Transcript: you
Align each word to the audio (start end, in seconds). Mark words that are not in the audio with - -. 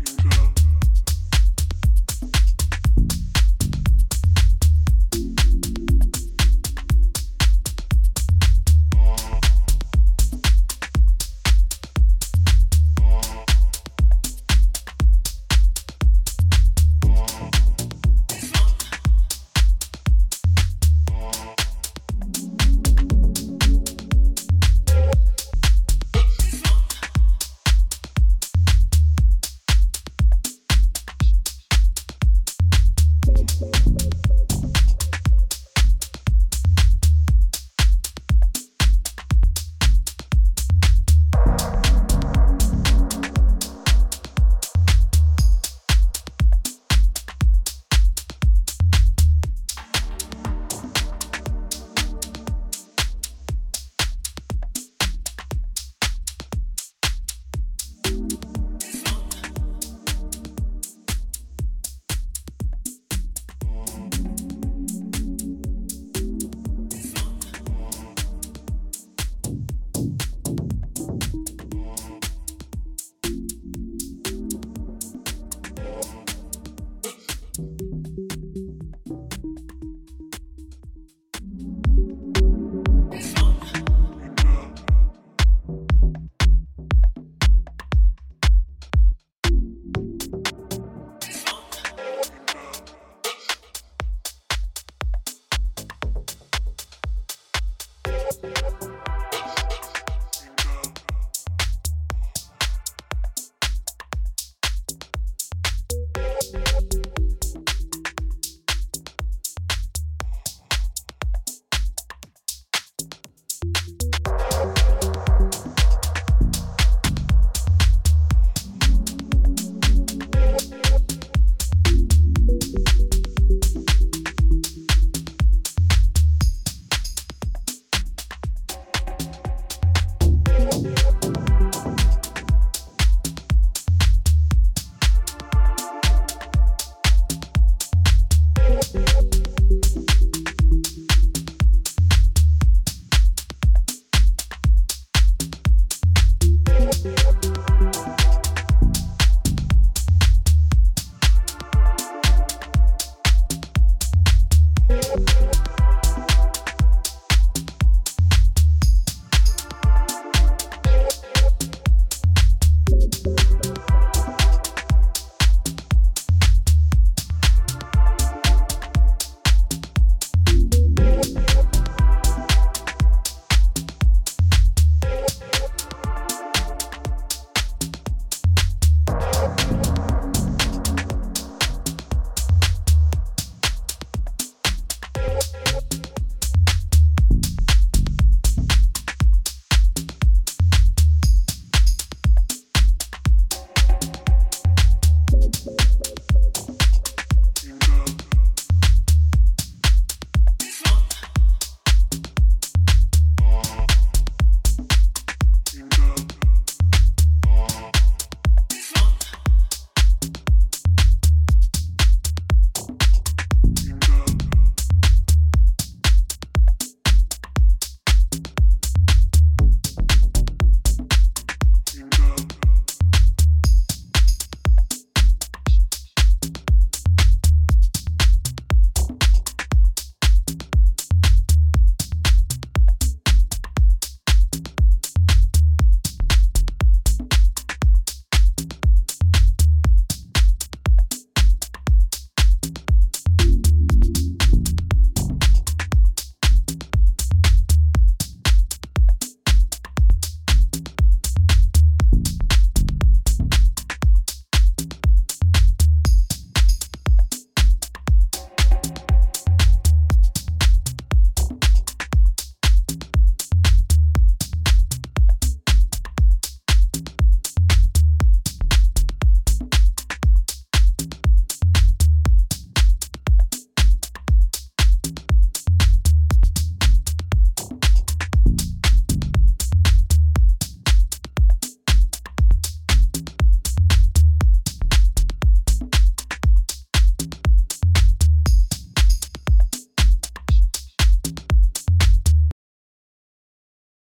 you 0.00 0.37